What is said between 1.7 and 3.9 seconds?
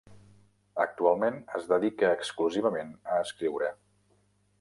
dedica exclusivament a escriure.